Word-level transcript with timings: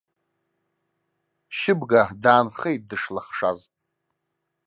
Шьыбга 1.57 2.03
даанхеит 2.21 2.83
дышлахшаз. 2.89 3.59